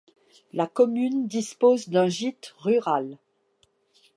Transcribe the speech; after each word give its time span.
La 0.53 0.65
commune 0.65 1.27
dispose 1.27 1.87
d'un 1.89 2.07
gîte 2.07 2.55
rural. 2.57 3.19